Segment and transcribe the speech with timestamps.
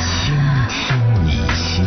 [0.00, 0.34] 倾
[0.68, 1.84] 听你心。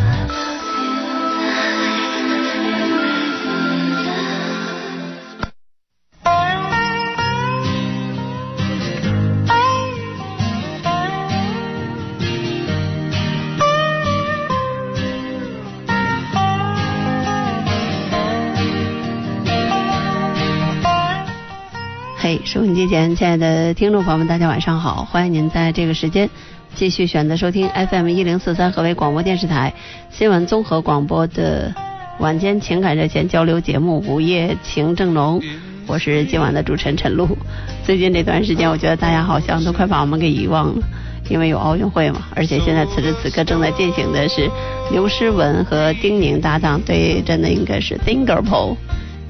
[22.17, 25.05] 嘿，收音机前亲爱的听众朋友们，大家晚上好！
[25.05, 26.27] 欢迎您在这个时间
[26.75, 29.73] 继续选择收听 FM 一零四三河北广播电视台
[30.09, 31.73] 新闻综合广播的
[32.19, 35.39] 晚间情感热线交流节目《午夜情正浓》，
[35.87, 37.37] 我是今晚的主持人陈露。
[37.85, 40.81] 最近这段时间，我觉得大家好像都快把我们给遗忘了，
[41.29, 44.49] 因为有奥运会嘛，而且现在此时此刻正在进行的是
[44.91, 48.75] 刘诗雯和丁宁搭档对阵的，应该是 Singapore，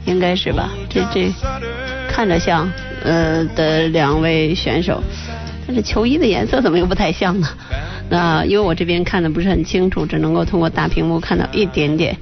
[0.06, 0.72] 应该是吧？
[0.89, 1.31] 这这。
[2.09, 2.72] 看着像，
[3.03, 5.03] 呃的两位选手，
[5.67, 7.47] 但是球衣的颜色怎么又不太像呢？
[8.09, 12.16] 那因为我这边看的不是很清楚，只能够通过大屏幕看到一点点。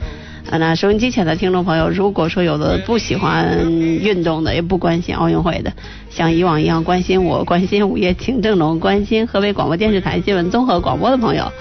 [0.50, 5.72] 啊，那收音机前的听众朋友，如果说有的不喜欢运动的，也不关心奥运会的，
[6.10, 11.52] 像以往一样关心我、关心午夜情正浓、关心河北广播电视台新闻综合广播的朋友，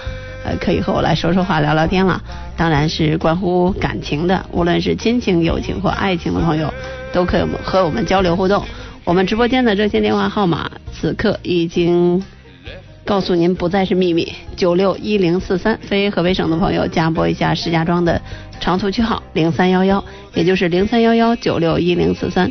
[0.45, 2.21] 呃，可以和我来说说话、聊聊天了。
[2.57, 6.73] 当然是关乎感情的，无论是亲情、友情或爱情的朋友。
[7.13, 8.65] 都可以和我们交流互动。
[9.05, 12.23] 我们直播间的热线电话号码此刻已经
[13.05, 15.77] 告诉您不再是秘密，九六一零四三。
[15.83, 18.23] 非河北省的朋友加拨一下石家庄的
[18.61, 20.03] 长途区号零三幺幺，
[20.35, 22.51] 也就是零三幺幺九六一零四三。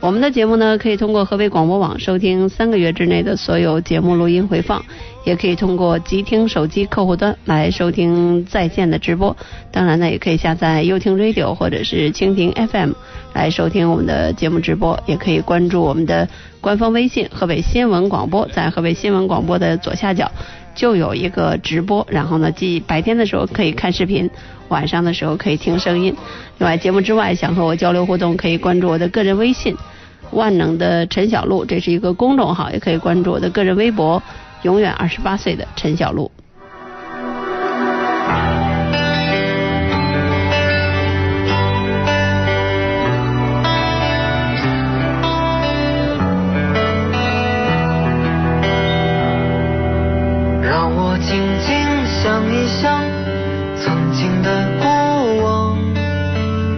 [0.00, 4.84] 我们的节目呢，可以通过河北广播网收听三个月之内的所有节目录音回放，
[5.24, 9.36] 也可以通过极听手机客户端来收听在线的直播。
[9.72, 12.92] 当然呢，也可以下载优听 Radio 或者是蜻蜓 FM
[13.34, 14.98] 来收听我们的节目直播。
[15.04, 16.28] 也可以关注我们的
[16.60, 20.30] 官方微信河北新闻广播，在河北新闻广播的左下角
[20.78, 22.06] 就有一个直播。
[22.08, 24.30] 然后呢，既白天的时候可以看视频。
[24.68, 26.14] 晚上的时候可以听声音，
[26.58, 29.74] 另外节目之外想和我交流互动，可以关注我的个人微信
[30.30, 34.22] “万能的陈小璐”，这是一个公众号，也可以关注我的个人微博
[34.62, 36.30] “永远二十八岁的陈小璐”。
[50.78, 51.34] 让我静
[51.66, 51.74] 静
[52.06, 53.02] 想一想。
[53.74, 54.86] 曾经的过
[55.42, 55.76] 往，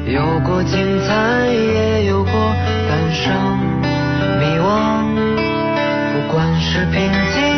[0.07, 1.13] 有过精彩，
[1.53, 2.33] 也有过
[2.89, 3.59] 感伤、
[4.41, 5.05] 迷惘。
[6.15, 7.50] 不管是平静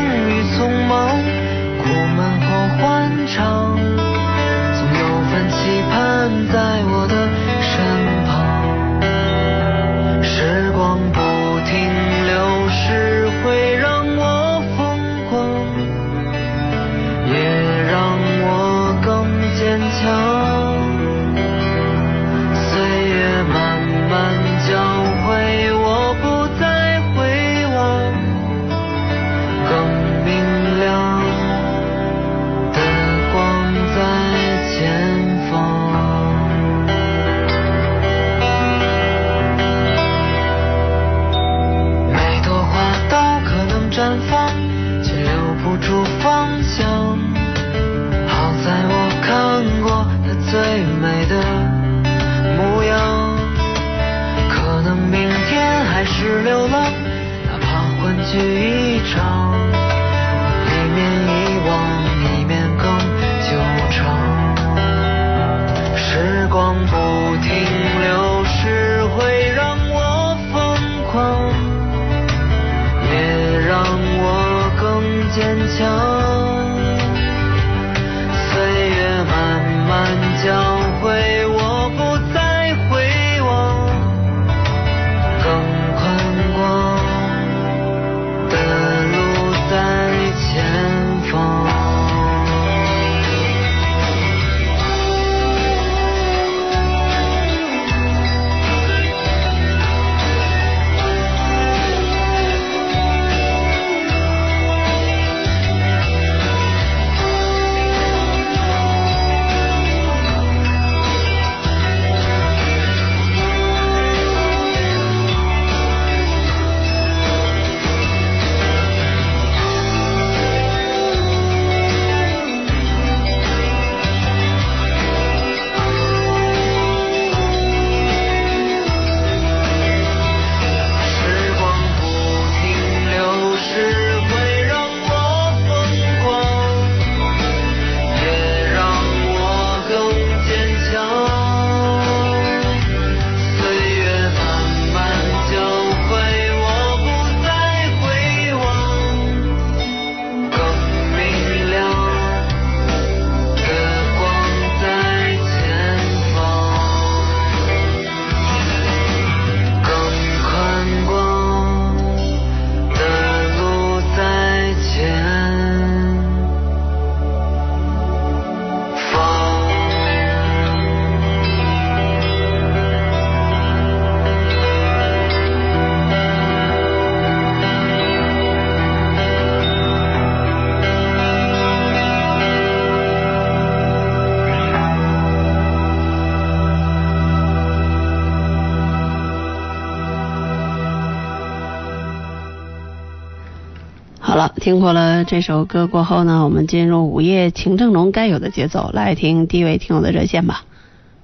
[194.63, 200.63] 听过了这首歌过后呢，我们进入午夜情正浓该有的节奏，来听第一位听友的热线吧。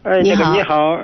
[0.02, 0.98] 哎，你好那个你好，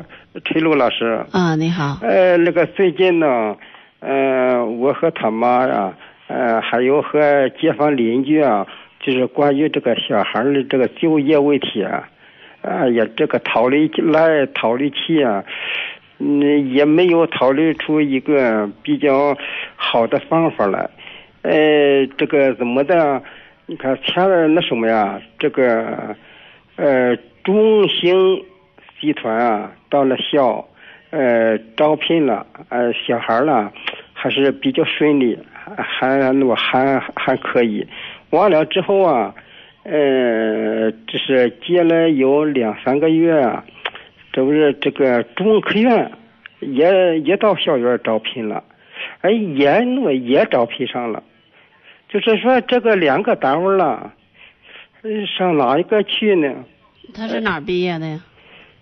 [0.45, 1.25] 陈露老师。
[1.31, 3.55] 啊，你好，呃，那个最近呢，
[4.01, 5.95] 呃，我和他妈呀，
[6.27, 8.67] 呃，还有和街坊邻居啊，
[8.99, 12.09] 就是关于这个小孩的这个就业问题啊，
[12.63, 15.45] 哎呀，这个讨论来讨论去啊，
[16.19, 19.39] 嗯，也没有讨论出一个比较
[19.77, 20.91] 好的方法来。
[21.45, 23.23] 呃，这个怎么的？
[23.67, 26.17] 你看前面那什么呀，这个
[26.77, 28.43] 呃，中兴
[28.99, 30.67] 集团啊，到了校，
[31.11, 33.71] 呃，招聘了，呃，小孩儿了，
[34.15, 35.39] 还是比较顺利，
[35.77, 37.87] 还那还还可以。
[38.31, 39.35] 完了之后啊，
[39.83, 43.63] 呃，这是接了有两三个月啊，
[44.33, 46.11] 这不是这个中科院
[46.61, 48.65] 也也到校园招聘了，
[49.21, 51.23] 哎，也那也招聘上了。
[52.09, 54.13] 就是说，这个两个单位了，
[55.03, 56.49] 呃上哪一个去呢？
[57.13, 58.21] 他是哪儿毕业的呀？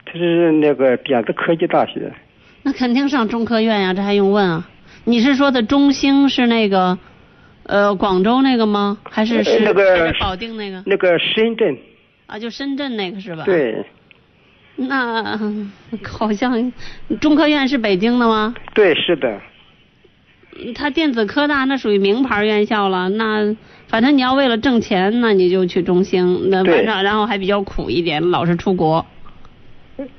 [0.04, 2.12] 他是那个电子科技大学，
[2.62, 4.68] 那肯定上中科院呀，这还用问啊？
[5.04, 6.98] 你是说的中兴是那个，
[7.64, 8.98] 呃，广州那个吗？
[9.04, 10.82] 还是是呃那个是保定那个？
[10.86, 11.76] 那个深圳，
[12.26, 13.44] 啊，就深圳那个是吧？。
[13.44, 13.84] 对
[14.76, 15.38] 那
[16.08, 16.72] 好像
[17.20, 18.54] 中科院是北京的吗？
[18.74, 19.40] 对是的，
[20.74, 23.56] 他电子科大那属于名牌院校了，那
[23.88, 29.04] 反正你要为了挣钱，那你就去中兴，那对反正然后还比较苦一点，老是出国，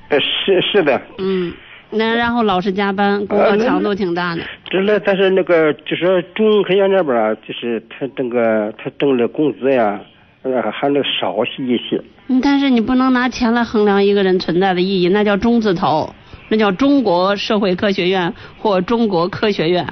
[0.09, 1.53] 呃是是的，嗯，
[1.91, 4.41] 那然后老是加班，工作强度挺大的。
[4.69, 10.01] 这那，但是那个就是中科院那边啊，就是他这个他挣的工资呀，
[10.41, 12.01] 呃还能少一些。
[12.27, 16.13] 嗯，但是你不能拿钱来衡量一个人存在的意义，那叫中字头，
[16.49, 19.85] 那叫中国社会科学院或中国科学院，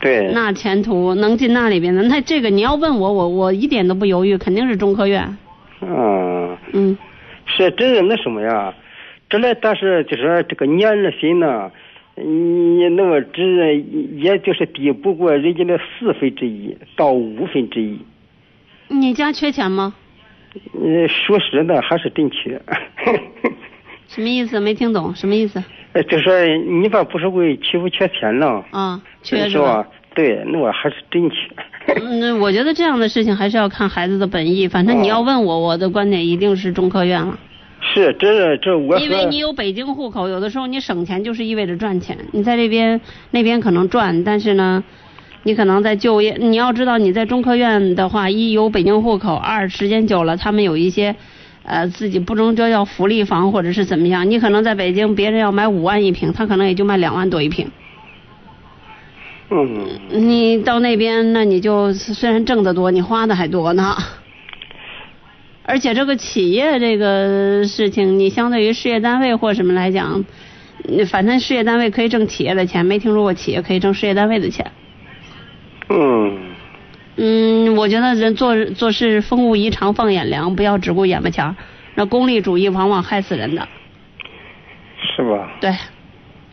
[0.00, 5.36] 对，那前途能进那里边的，那这个你要问我，我我一点都不犹豫，肯定是中科院。
[5.82, 6.98] 嗯，嗯，
[7.44, 8.74] 是真的那什么呀？
[9.28, 11.70] 这来，但是就是说这个年利息呢，
[12.16, 13.76] 你那个只
[14.16, 17.98] 也就是抵不过人家的四分之一到五分之一。
[18.88, 19.94] 你家缺钱吗？
[20.72, 22.60] 呃，说实的，还是真缺。
[24.08, 24.58] 什么意思？
[24.58, 25.62] 没听懂，什么意思？
[25.92, 26.32] 呃，就说
[26.68, 29.84] 你吧，不是为欺负缺钱呢，啊，缺是是吧？
[30.14, 31.36] 对，那我还是真缺。
[32.00, 34.68] 嗯，我觉得这样的事情还是要看孩子的本意。
[34.68, 37.36] 反正你要问我，我的观点一定是中科院了，
[37.80, 42.16] 是，这这我因为你有北京户口，有的时候你省钱就是意味着赚钱。
[42.32, 43.00] 你在这边
[43.32, 44.84] 那边可能赚，但是呢，
[45.42, 51.16] 你可能在就业，你要知道你在中科院的话，一有北京户口，二时间久了，他们有一些。
[51.70, 57.70] 呃，自己不能叫叫福利房或者是怎么样，你可能在北京，别人要买五万一平，他可能也就卖两万多一平。
[59.50, 63.96] 嗯，你到那边，那你就虽然挣得多，你花的还多呢。
[65.62, 70.24] 而且这个企业这个事情，你相对于事业单位或什么来讲，
[70.88, 74.72] 嗯反正事业单位可以挣企业的钱，没听说过企业可以挣事业单位的钱。
[75.88, 76.49] 嗯，
[77.22, 81.54] 嗯，我觉得人做做事风物宜常放眼量，不要只顾眼巴前儿。
[81.94, 83.68] 那功利主义往往害死人的。
[85.14, 85.52] 是吧？
[85.60, 85.70] 对，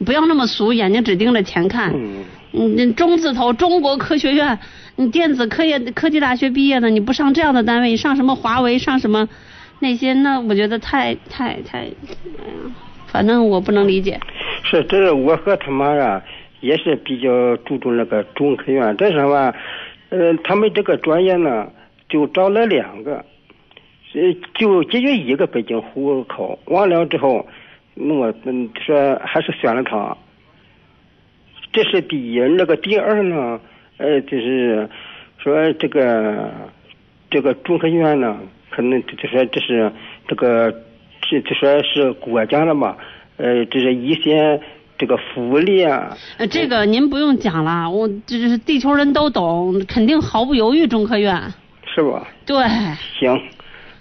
[0.05, 1.93] 不要那么俗，眼睛只盯着钱看。
[1.95, 4.59] 嗯，你中字头中国科学院，
[4.97, 9.29] 你电子科业科技大学毕业的，你不上这样的单位，你上什么华为，上什么
[9.79, 14.19] 那些，那我觉得太太太，哎呀，反正我不能理解。
[14.63, 16.21] 是，这是我和他妈呀，
[16.59, 18.97] 也是比较注重那个中科院。
[18.97, 19.53] 这是吧？
[20.09, 21.71] 呃，他们这个专业呢，
[22.07, 23.25] 就招了两个，
[24.13, 26.57] 呃，就解决一个北京户口。
[26.65, 27.45] 完了之后，
[27.93, 30.15] 那么嗯，说还是选了他。
[31.73, 33.59] 这是第一，那个第二呢，
[33.97, 34.89] 呃，就是
[35.37, 36.51] 说这个
[37.29, 39.91] 这个中科院呢，可能就说这是
[40.27, 40.71] 这个
[41.21, 42.97] 这就说是国家的嘛，
[43.35, 44.59] 呃，这是一些
[44.97, 51.53] 这个福利啊，呃，这个您不用讲了，我这是地球人都懂，肯定毫不犹豫中科院。
[51.93, 52.27] 是吧？
[52.45, 52.57] 对，
[53.19, 53.39] 行，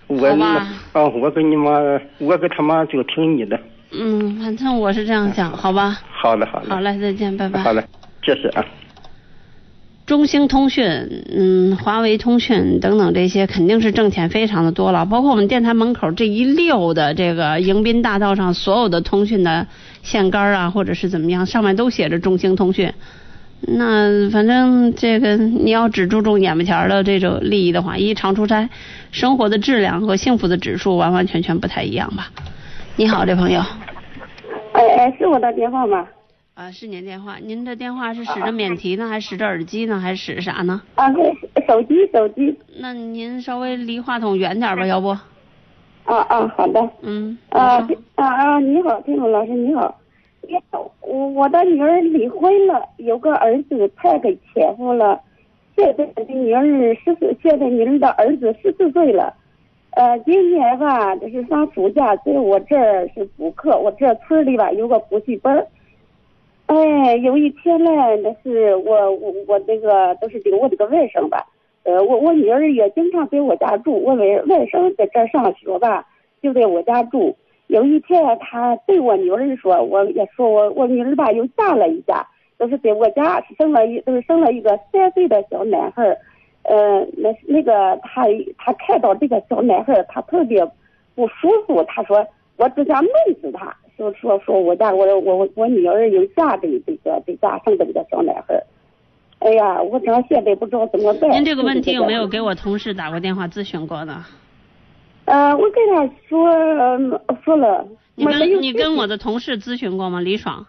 [0.07, 1.79] 我啊，我跟你妈，
[2.19, 3.59] 我跟他妈就听你的。
[3.93, 5.99] 嗯，反正我是这样想，好吧？
[6.11, 6.69] 好的，好的。
[6.69, 7.61] 好嘞，再见，拜拜。
[7.61, 7.83] 好嘞，
[8.23, 8.65] 谢谢啊。
[10.07, 19.67] 中兴通讯、嗯，华为通讯等等这些肯定是挣钱非常的多了，包括我们电台门口这一溜的这个迎宾大道上所有的通讯的
[20.05, 22.93] 线杆啊，或者是怎么样，上面都写着中兴通讯。
[23.61, 28.69] 那反正这个你要只注重眼巴前的这种利益的话，一常出差，
[29.11, 32.31] 生活的质量和幸福的指数完完全全不太一样吧。
[32.95, 33.61] 你好，这朋友，
[34.73, 36.07] 哎哎，是我的电话吗？
[36.57, 37.37] 啊，是您电话。
[37.37, 40.81] 您的电话是使着免提呢，还是使着耳机呢，还是使啥呢？
[40.95, 41.31] 啊，对，
[41.69, 42.59] 手机手机。
[42.81, 45.09] 那您稍微离话筒远点吧，要不？
[46.05, 46.91] 啊啊，好的。
[47.03, 47.37] 嗯。
[47.51, 48.61] 啊啊啊！
[48.61, 50.01] 你好，听众老师，你好。
[51.03, 55.21] 我我的女儿离婚了，有个儿子太给前夫了。
[55.77, 59.35] 现在的女儿十四，现在女儿的儿子十四岁了。
[59.91, 63.79] 呃，今年吧，就是上暑假，在我这儿是补课。
[63.79, 65.63] 我这村里吧有个补习班
[66.67, 67.91] 哎，有一天呢，
[68.23, 71.47] 那是我我我这个都是这个我这个外甥吧。
[71.85, 76.05] 呃，我我女儿也经常在我家住，我外外甥在这上学吧，
[76.43, 77.37] 就在我家住。
[77.69, 82.27] 有一天，他对我女儿说，我也说我我女儿吧又嫁了一家，
[82.59, 86.17] 都是在我家生了一都是生了一个三岁的小男孩。
[86.65, 88.25] 呃，那那个他
[88.59, 90.67] 他看到这个小男孩，他特别
[91.15, 91.85] 不舒服。
[91.85, 92.27] 他说
[92.59, 98.63] ：“我只想弄死他。”说说说我家我我我女儿有嫁的这个这家生的这个小男孩。
[99.39, 101.31] 哎呀，我这现在不知道怎么办。
[101.31, 104.25] 您这个问题有没有给我同事打过电话咨询过呢？
[105.27, 106.51] 呃，我跟他说
[107.45, 107.87] 说了。
[108.15, 110.21] 你跟你跟我的同事咨询过吗？
[110.21, 110.67] 李爽。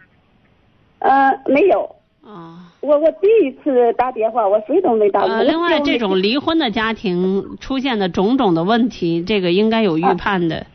[0.99, 1.95] 呃，没有。
[2.21, 5.29] 哦，我我第一次打电话，我谁都没打过。
[5.29, 10.65] 呃，另外，这种离婚的家庭出现的种种的问题，这个应该有预判的。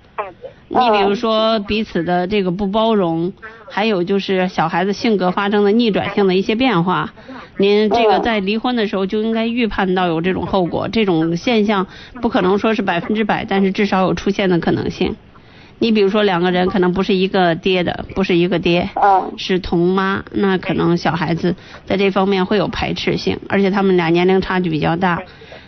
[0.69, 3.33] 你比如说彼此的这个不包容，
[3.69, 7.13] 还有就是小孩子性格发生的逆转性的一些变化，
[7.59, 11.87] 您这个在离婚的时候就应该预判到有这种后果，这种现象
[12.23, 15.15] 不可能说是百分之百，但是至少有出现的可能性。
[15.79, 18.89] 你比如说两个人可能不是一个爹的，不是一个爹，
[19.37, 25.21] 是同妈，那可能小孩子在这方面会有排斥性，而且他们俩年龄差距比较大。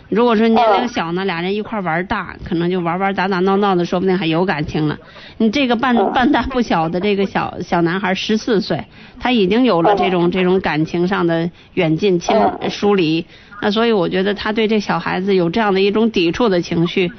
[0.09, 4.97] 如果说年龄小呢，俩人一块玩大，可能就玩玩打打闹闹的，说不定还有感情了。
[5.37, 8.85] 你这个半半大不小的这个小小男孩十四岁，
[9.19, 12.35] 他已经有了这种这种感情上的远近亲
[12.69, 13.25] 疏离，
[13.61, 17.11] 那所以我觉得他对这小孩子有这样的一种抵触的情绪。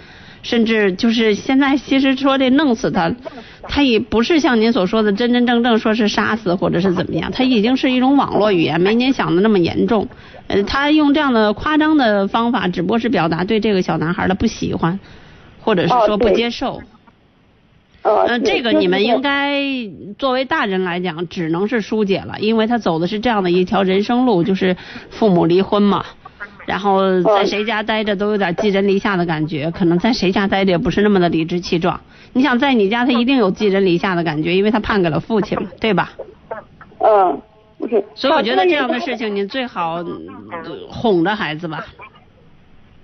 [0.46, 3.12] 甚至就是现在，其实说这弄死他，
[3.64, 10.06] 他也不是像您所说的真真正正说是杀死或者是怎么样，他已经是一种网络语言，没您想的那么严重。
[10.46, 15.00] 呃，他用这样的夸张的方法，只不过是表达对这个小男孩的不喜欢，
[15.60, 16.80] 或者是说不接受。
[18.02, 19.64] 呃，这个你们应该
[20.16, 24.76] 作为大人来讲，只能是疏解了，因为他走的是这样的一条人生路，就是
[25.10, 26.04] 父母离婚嘛。
[26.66, 32.00] 然后在谁家待着都有点寄人篱下的感觉，可能在谁家待着也不是那么的理直气壮。
[32.32, 36.12] 你想在你家，他一定有寄人篱下的感觉，因为他判给了父亲嘛， 对吧？
[36.98, 37.40] 嗯，
[37.78, 38.04] 不是。
[38.14, 40.04] 所以我觉得这样的事情，你最好
[40.90, 41.86] 哄着孩子吧。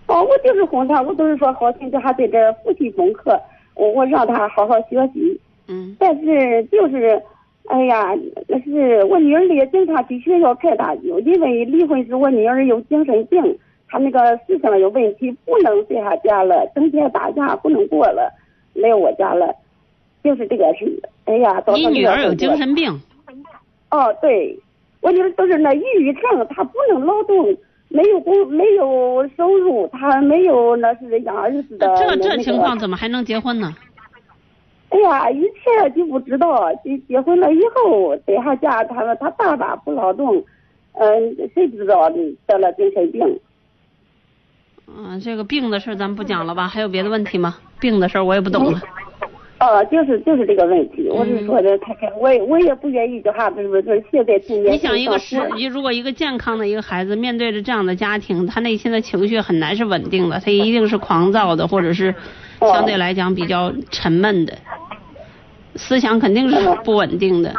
[0.06, 3.40] 哦，我就是哄他，我都是说好心叫他在这儿复习功课，
[3.74, 5.40] 我我让他好好学习。
[5.68, 5.96] 嗯。
[5.98, 7.22] 但是就是。
[7.68, 8.12] 哎呀，
[8.48, 13.40] 那是我女儿也经常去学校看他，因为离婚时我女儿有精神病，
[13.88, 18.32] 她那个思想有问题，不能在她家了，整天打架，不能过了，
[18.74, 19.54] 来我家了，
[20.24, 21.00] 就是这个事。
[21.24, 23.00] 哎呀，你女儿有精神病？
[23.90, 24.58] 哦，对，
[25.00, 27.56] 我女儿都是那抑郁症，她不能劳动，
[27.88, 31.94] 没有工，没有收入，她没有那是养儿子的。
[31.96, 33.72] 这这情况怎么还能结婚呢？
[34.92, 40.36] 哎呀，以前就不知道，结结婚了以后在他家，他说他爸爸不劳动，
[40.92, 42.10] 嗯，谁知道
[42.46, 43.22] 得了精神病。
[44.86, 46.68] 嗯，这个病的事咱不讲了吧？
[46.68, 47.56] 还有别的问题吗？
[47.80, 48.80] 病的事我也不懂了。
[49.60, 54.38] 哦，就是就是这个问题，我是说的，他看我也我也不愿意叫他，不是不是，现在。
[54.48, 55.38] 你想一个是，
[55.70, 62.12] 如果一个健康的一个孩子面对着这样的家庭，他内心的情绪很难是稳定的，他一定是狂躁的，或者是
[62.58, 64.52] 相对来讲比较沉闷的。
[65.76, 67.54] 思想肯定是不稳定的，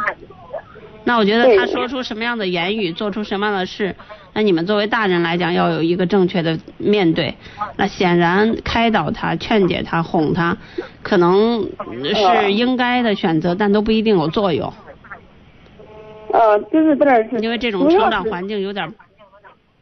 [1.03, 3.95] 那我觉得他说出什么样的言语，做出什么样的事，
[4.33, 7.35] 那你们作为大人来讲要有一个正确的面对。
[7.75, 10.55] 那显然开导他、劝解他、哄他，
[11.01, 11.67] 可能
[12.13, 14.71] 是应该的选择，但都不一定有作用。
[16.31, 17.39] 呃，就是这儿是。
[17.39, 18.93] 因为这种成长环境有点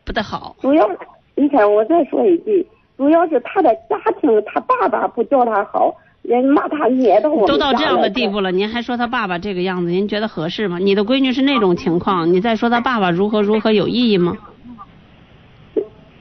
[0.03, 0.55] 不太好。
[0.61, 0.89] 主要，
[1.35, 2.65] 你看我再说一句，
[2.97, 5.95] 主要是他的家庭，他爸爸不教他好。
[6.21, 10.77] 人骂他撵到我都到这样的地步了，您还说他爸爸这个样子，您觉得合适吗？
[10.79, 14.37] 你的闺女是那种情况，你再说他爸爸如何如何有意义吗？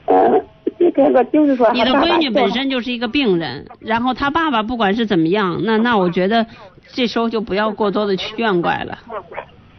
[0.05, 0.43] 嗯，
[0.95, 6.45] 这个就是说，你的闺女本身就是一个病人，然后他爸爸不管是怎么样，那那我觉得
[6.87, 8.97] 这时候就不要过多的去怨怪了。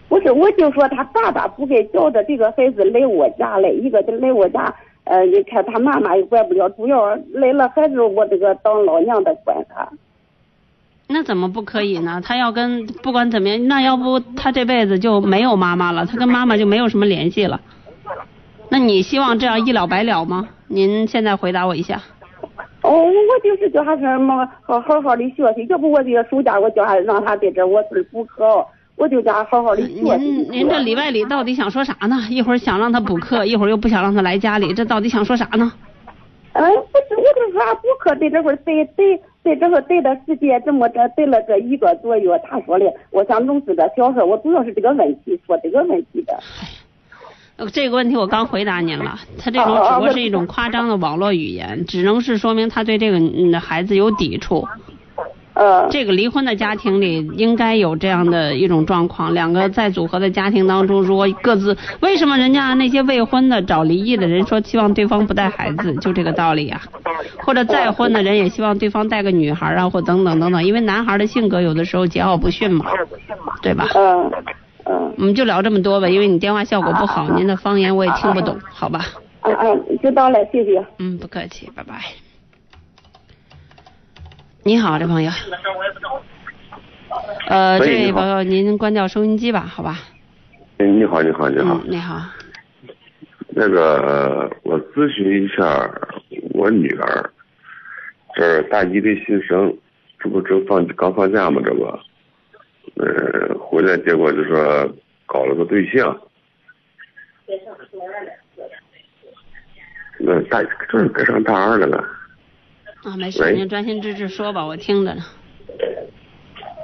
[0.09, 4.73] 不是，我就说他爸爸不该叫着这个孩子来我家来，一个就来我家，
[5.05, 9.88] 呃，你看他妈妈也管不了，主要来了孩子我这个当老娘的管他。
[11.12, 12.21] 那怎么不可以呢？
[12.25, 17.61] 他要跟不管怎么样，那要不他这辈子就没有妈妈了，他跟妈妈就没有什么联系了。
[18.69, 20.49] 那你希望这样一了百了吗？
[20.69, 22.00] 您现在回答我一下。
[22.81, 28.66] 哦，我就是叫他什么好好好的学习，要不我这个暑假我叫他让他在这我这补课，
[28.97, 30.00] 我就叫他好好的学习。
[30.00, 32.26] 您您这里外里到底想说啥呢？
[32.31, 35.73] 一会儿想让他补课，一会儿又不想让他来家里，这到底想说啥呢？
[36.52, 46.38] 嗯，不是，我就说顾客在这会儿待待在这个待的时间这么着待了这一个多月，他说的，我想弄死个小孩，我主要是这个问题说这个问题的。
[47.56, 54.66] 呃这个问题我刚回答您了，他这种只不过是一种夸张的网络语言，只能是说明他对这个嗯孩子有抵触。
[55.54, 66.80] 呃，这个离婚的家庭里应该有这样的一种状况，两个再组合的家庭当中，如果各自为什么人家那些未婚的找离异的人说希望对方不带孩子，就这个道理啊。
[67.45, 72.86] 或者再婚的人也希望对方带个女孩啊，或等等等等，因为男孩的性格有的时候桀骜不驯嘛，
[73.60, 73.88] 对吧？
[73.95, 74.30] 嗯
[74.86, 79.04] 嗯我们就聊这么多吧，因为你电话效果不好，您的方言我也听不懂，好吧？
[79.43, 80.84] 嗯嗯，知道了，谢谢。
[80.99, 82.31] 嗯，不客气，拜拜。
[84.64, 85.30] 你好，这朋友。
[87.48, 89.98] 呃，这位朋友，您关掉收音机吧，好吧？
[90.78, 91.75] 哎，你好，你好，你好。
[91.75, 92.22] 嗯，你好。
[93.48, 95.90] 那个，我咨询一下
[96.54, 97.30] 我女儿，
[98.36, 99.76] 这是大一的新生，
[100.20, 101.60] 这不正放刚放假吗？
[101.64, 101.84] 这不，
[103.02, 104.88] 呃，回来结果就说
[105.26, 106.16] 搞了个对象。
[110.18, 112.08] 那大这是该上大二了吧？
[113.02, 115.23] 啊，没事，您专心致志说吧，我听着呢。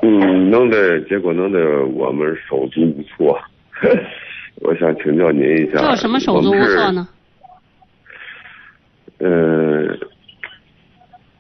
[0.03, 3.39] 嗯，弄得结果弄得我们手足无措。
[4.61, 5.79] 我想请教您一下。
[5.79, 7.09] 叫什么手足无措呢？
[9.19, 9.97] 呃，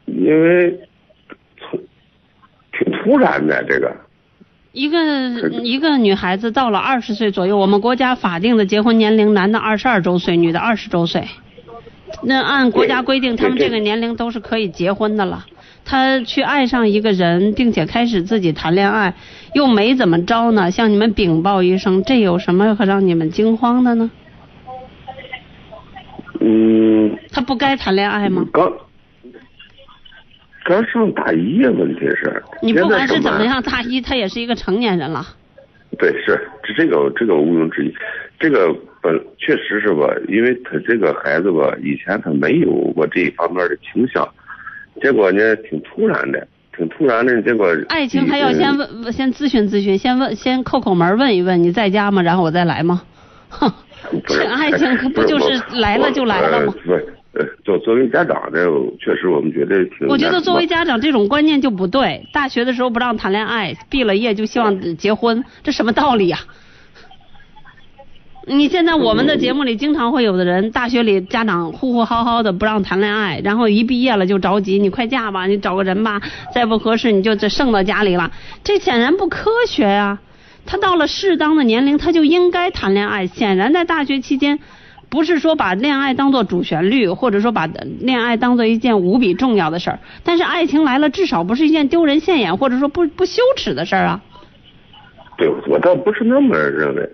[0.07, 0.79] 因为
[1.59, 1.81] 从
[2.73, 3.97] 挺突然的这个，
[4.73, 4.99] 一个
[5.62, 11.25] 一个女孩子到了二十岁左右，我们国家法定的结婚年龄，男的二十二周岁，女的二十周岁。
[12.23, 15.47] 那按国家规定，他们这个年龄都是可以结婚的了。
[15.85, 19.15] 他去爱上一个人，并且开始自己谈恋爱，
[19.55, 24.11] 又没怎么着呢，向你们禀报一声，这有什么可让你们惊慌的呢？
[26.41, 28.45] 嗯，他不该谈恋爱吗？
[28.53, 28.71] 刚
[30.65, 35.27] 刚上大一呀，问题是你不管是怎么样，大一他也是一个成年人了。
[35.99, 37.95] 对，是这这个这个毋庸置疑，
[38.38, 44.27] 这个本确实是吧，因为他这个孩子吧，以前他没有过这一方面的倾向，
[45.03, 46.46] 结果呢挺突然的，
[46.77, 52.22] 挺突然的，结果爱情还要先问，问先咨询咨询，先问，先叩叩门问一问你在家吗？
[52.22, 53.03] 然后我再来吗？
[53.51, 53.72] 哼，
[54.27, 56.72] 这爱情可不就是来了就来了吗？
[56.72, 58.61] 不是，呃，作作为家长呢，
[59.01, 60.07] 确实我们觉得挺。
[60.07, 60.79] 我觉得作为家。
[60.79, 62.24] 家长这种观念就不对。
[62.33, 66.38] 大学的时候不让谈恋爱，毕了业就希望结婚，这什么道理呀、
[68.49, 76.23] 你现在我们的节目里经常会有的人，大学里家长呼呼嚎嚎的不让谈恋爱，然后一毕业了就着急，你快嫁吧，你找个人吧，
[76.55, 78.31] 再不合适你就这剩到家里了，
[78.65, 80.19] 这显然不科学呀、
[80.65, 83.27] 他到了适当的年龄，他就应该谈恋爱。
[83.27, 84.59] 显然在大学期间，
[85.11, 89.99] 不是说把恋爱当做主旋律，或者说把恋爱当做一件无比重要的事儿。
[90.25, 94.23] 但是爱情来了，至少不是一件丢人现眼，或者说不不羞耻的事儿啊。
[95.37, 97.11] 对，我倒不是那么认为。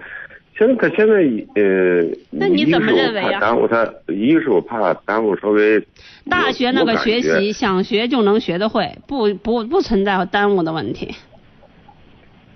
[0.57, 1.15] 现在可现在
[1.57, 5.85] 呃，那你怎么认为呀耽误他，一个是我怕耽误稍微。
[6.31, 11.13] 大学那个学习，想学就能学得会，不不不存在耽误的问题。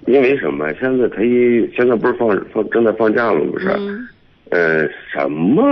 [0.06, 0.72] 因为什么？
[0.74, 3.40] 现在他一现在不是放放正在放假吗？
[3.52, 3.68] 不是？
[3.76, 4.08] 嗯，
[4.50, 5.64] 呃，什么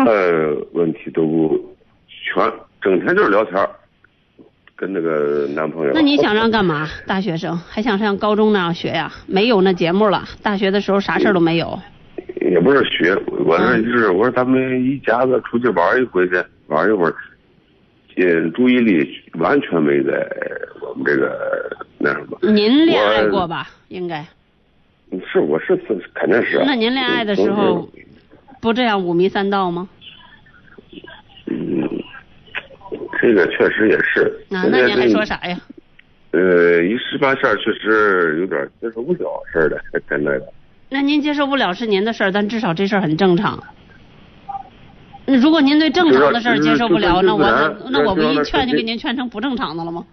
[0.73, 1.77] 问题都不
[2.09, 3.71] 全，整天就是聊天儿
[4.75, 5.93] 跟那个男朋友。
[5.95, 6.89] 那你想让干嘛？
[7.07, 9.13] 大学生还想上高中那样学呀？
[9.27, 11.79] 没有那节目了，大学的时候啥事儿都没有。
[12.41, 16.35] 也不是学，我嗯这就是我说咱们一家子出去玩一回去，
[16.67, 17.15] 玩一会儿，
[18.17, 20.13] 也，注意力完全没在
[20.81, 22.39] 我们这个那什么。
[22.43, 23.69] 您恋爱过吧？
[23.89, 24.25] 应该。
[25.33, 26.63] 是，我是自肯定是。
[26.67, 27.89] 那您恋爱的时候，
[28.61, 29.89] 不这样五迷三道吗？
[31.47, 31.89] 嗯，
[33.21, 34.45] 这个确实也是。
[34.49, 35.59] 那，那您还说啥呀？
[36.33, 40.39] 呃，一时半下儿确实有点接受不了似的，真的。
[40.89, 43.63] 那您接受不了是您的事儿，但至少这事儿很正常。
[45.27, 50.05] 那如果您对正常的事儿接受不了，那我那那我不一劝就给您劝成不正常的了吗？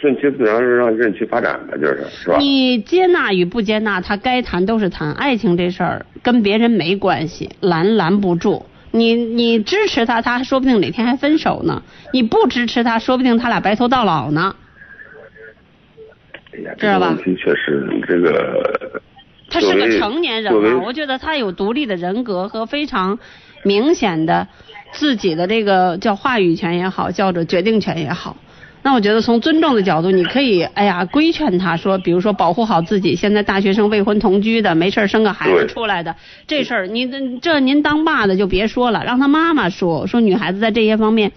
[0.00, 2.38] 顺其自然，让任其发展的，就是是吧？
[2.38, 5.12] 你接纳与不接纳，他该谈都是谈。
[5.12, 8.66] 爱情这事儿跟别人没关系，拦拦不住。
[8.90, 14.56] 你你支持他，他说不定哪天还分手呢；你不支持他，说不定他俩白头到老呢。
[16.52, 19.00] 哎呀，知道吧这个问题确实这个。
[19.48, 23.18] 他是个成年人作为嘛，我觉得他有独立的人格和非常
[23.62, 24.48] 明显的
[24.92, 28.36] 自己的这个叫话语权也好，叫做决定权也好。
[28.82, 33.16] 那我觉得从尊重的角度，你可以哎呀规劝他说，比如说保护好自己。
[33.16, 36.14] 现在大学生未婚同居的，没事儿生个孩子出来的
[36.46, 41.32] 这事儿，你这这您当爸的就别说了，让他妈妈说说女孩子在这些方面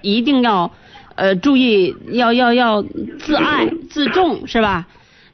[0.00, 0.72] 一定要
[1.14, 2.82] 呃注意，要要要
[3.18, 4.86] 自爱自重是吧？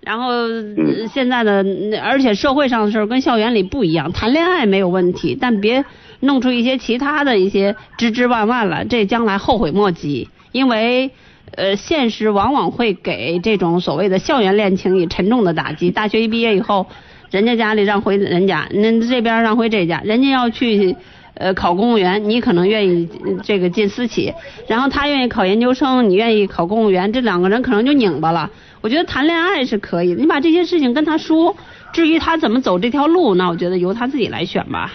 [0.05, 5.85] 然后、呃现在的，嗯而且社会上的事儿跟校园里不一样，谈恋爱没有问题，但别
[6.21, 10.29] 弄出一些其他的一些枝枝蔓蔓来，这将来后悔莫及。
[10.53, 11.11] 因为
[11.57, 15.91] 呃，现实往往会给这种所谓的校园恋情以沉重的打击。
[15.91, 16.87] 大学一毕业以后，
[17.31, 20.95] 人家家里让回人家，那这边让回这家，人家要去。
[21.37, 24.33] 呃，考公务员，你可能愿意呃这个进私企，
[24.69, 28.49] 然后他愿意考研究生，你愿意考公务员，这两个人可能就拧巴了。
[28.85, 31.57] 我觉得谈恋爱是可以的，你把这些事情跟他说，
[31.95, 34.93] 至于他怎么走这条路，那我觉得由他自己来选吧。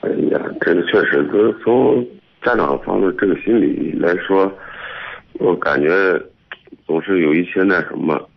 [0.00, 2.04] 哎呀，这个确实，从从
[2.42, 4.52] 家长方面这个心理来说，
[5.34, 5.88] 我感觉
[6.84, 8.28] 总是有一些那什么，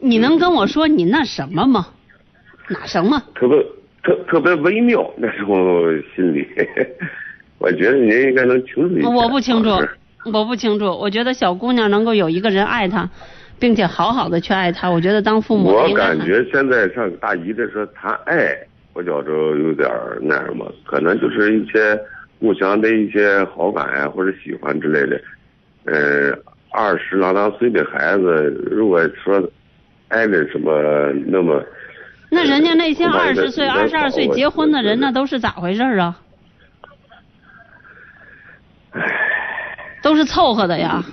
[0.00, 1.86] 你能跟我说你那什么吗？
[2.68, 3.22] 哪什么？
[3.36, 3.56] 特别
[4.02, 6.44] 特特别微妙那时候心理，
[7.58, 9.14] 我觉得您应该能清楚一点。
[9.14, 9.70] 我不清楚
[10.24, 10.86] 我不清楚。
[10.86, 13.08] 我觉得小姑娘能够有一个人爱她，
[13.58, 18.56] 并且好好的去爱她，我觉得当父母我感觉现在上大姨的时候谈爱，
[18.92, 19.88] 我觉着有点
[20.20, 21.98] 那什么，可能就是一些
[22.40, 25.20] 互相的一些好感呀、或者喜欢之类的。
[25.84, 26.36] 呃，
[26.70, 28.22] 二十郎当岁的孩子，
[28.70, 29.42] 如果说
[30.08, 31.64] 爱的什么那么，
[32.30, 36.20] 那人家那些呃二十岁、我二十二岁结婚的人，那都是咋回事儿啊？
[40.08, 41.04] 都是凑合的呀。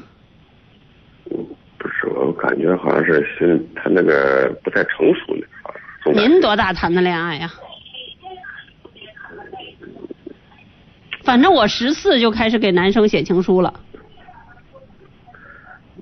[1.77, 5.45] 不是，我感觉好像是心他那个不太成熟呢。
[5.62, 7.51] 好像总感觉您多大谈的恋爱呀？
[11.25, 13.73] 反正我十四就开始给男生写情书了。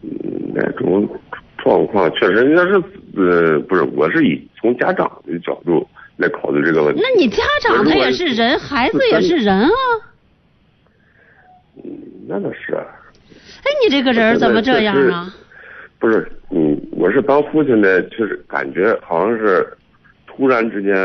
[0.03, 1.09] 嗯那种
[1.57, 2.73] 状况确实应该是
[3.15, 7.01] 呃，不是，我是以从家长的角度来考虑这个问题。
[7.01, 9.69] 那你家长他也是人，孩子也是人啊。
[12.23, 12.83] 嗯，那倒是啊。
[13.63, 15.33] 哎，你这个人怎么这样啊？
[15.99, 19.65] 不是，嗯，我是当父亲的，就是感觉好像是
[20.27, 20.95] 突然之间，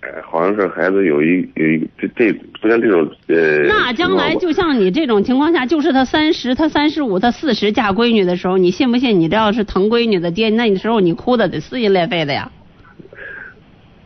[0.00, 3.58] 呃，好像是孩子有一有一这这出现这种呃。
[3.68, 9.20] 那将来就像你这种情况下，就是他三十、他三十五、他四十嫁闺女的时候，你信不信？
[9.20, 12.50] 你这要是疼闺女的爹，那时候你哭的得撕心裂肺的呀。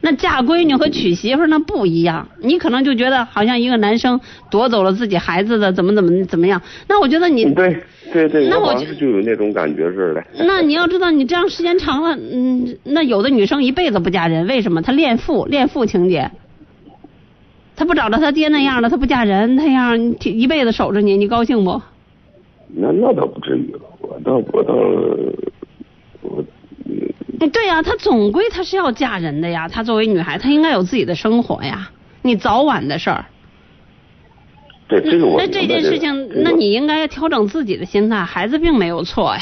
[0.07, 6.63] 那嫁闺女和娶媳妇儿那不一样，你可能就觉得好像一个男生夺走了自己孩子的怎么怎么怎么样。
[6.87, 7.77] 那我觉得你嗯对
[8.13, 10.23] 对对，那我就有那种感觉似的。
[10.47, 14.81] 那你要知道，你这样时间长了，嗯，那有的女生一辈子不嫁人，为什么？
[14.81, 16.31] 她恋父，恋父情节。
[17.75, 21.83] 她不找着她爹那样的，她不嫁人，那样一辈子守着你，你高兴不？
[22.69, 24.73] 那那倒不至于，我倒我倒
[26.23, 26.45] 我嗯
[27.53, 29.69] 对呀、她总归她是要嫁人的呀。
[29.69, 31.91] 她作为女孩，她应该有自己的生活呀。
[32.23, 33.25] 你早晚的事儿，
[34.89, 38.25] 对这个我那这件事情，这个那你应该调整自己的心态。
[38.25, 39.41] 孩子并没有错呀。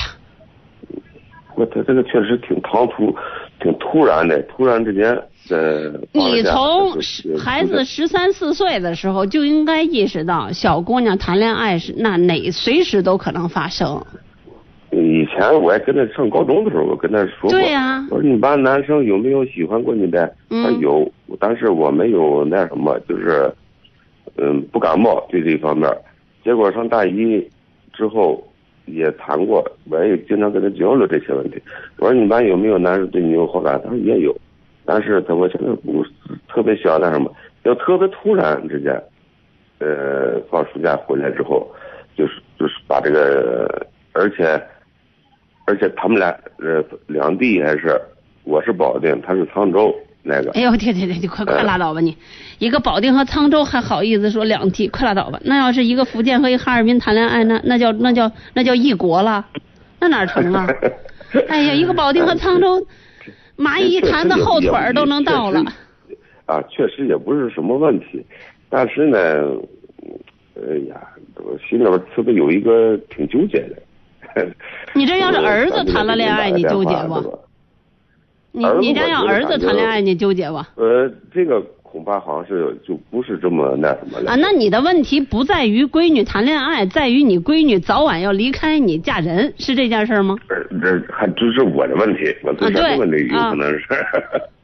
[1.54, 3.14] 我他这个确实挺唐突，
[3.60, 5.16] 挺突然的，突然之间
[5.50, 5.92] 呃。
[6.12, 14.04] 你从十孩子十三四岁的时候就应该意识到，小姑娘谈恋爱是那哪随时都可能发生。
[14.94, 17.58] 以前我还跟他上高中的时候，我跟他说过，
[18.10, 20.32] 我说你班男生有没有喜欢过你的？
[20.50, 23.50] 嗯他说有，但是我没有那什么，就是
[24.36, 25.90] 嗯不感冒对这方面。
[26.44, 27.46] 结果上大一
[27.92, 28.46] 之后
[28.86, 31.60] 也谈过，我也经常跟他交流这些问题。
[31.98, 33.80] 我说你班有没有男生对你有好感？
[33.82, 34.36] 他说也有，
[34.84, 36.10] 但是他我现在不是
[36.48, 37.32] 特别想那什么，
[37.64, 38.92] 就特别突然之间，
[39.78, 41.66] 呃，放暑假回来之后，
[42.16, 44.62] 就是就是把这个，而且
[45.66, 48.00] 而且他们俩呃两地还是，
[48.44, 52.16] 我是保定，他是沧州那个哎，呦，天天天，你快快呃拉倒吧你！
[52.58, 55.40] 一个保定和沧州还好意思说两地，快拉倒吧。
[55.44, 59.46] 那要是一个福建和一哈尔滨谈恋爱，那那叫那叫那叫异国了，
[60.00, 60.66] 那哪成啊？
[61.48, 62.86] 哎呀，一个保定和沧州，
[63.56, 65.64] 蚂蚁一弹的后腿儿都能到了。
[66.46, 68.24] 啊，确实也不是什么问题，
[68.68, 69.18] 但是呢，
[70.56, 71.00] 哎呀，
[71.36, 73.82] 我心里边特别有一个挺纠结的。
[74.94, 77.38] 你这要是儿子谈了恋爱，你纠结不？
[78.52, 80.56] 你你家要儿子谈恋爱，你纠结不？
[80.76, 84.30] 呃，这个恐怕好像是就不是这么那什么了。
[84.30, 90.36] 啊，那你的问题不在于闺女谈恋爱，在于你闺女早晚要离开你嫁人，是这件事吗？
[90.48, 93.84] 呃这还这是我的问题，我自身的问题有可能是。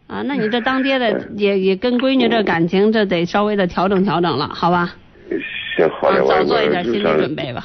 [0.07, 4.95] 啊，那你这当爹的也也跟闺女这感情，这得稍微的调整调整了，好吧？
[5.77, 7.35] 行，好嘞，啊，我早做一点心理准。
[7.35, 7.65] 备吧。